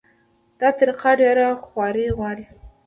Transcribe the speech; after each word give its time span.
دا 0.59 0.69
طریقه 0.79 1.09
ډېره 1.21 1.45
خواري 1.65 2.07
غواړي. 2.17 2.45